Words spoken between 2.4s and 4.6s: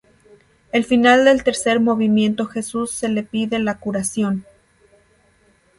Jesús se le pide la curación.